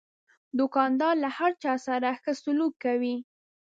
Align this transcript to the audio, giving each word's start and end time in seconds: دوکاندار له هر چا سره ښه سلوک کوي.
دوکاندار 0.57 1.15
له 1.23 1.29
هر 1.37 1.51
چا 1.63 1.73
سره 1.87 2.09
ښه 2.21 2.33
سلوک 2.43 2.73
کوي. 2.83 3.15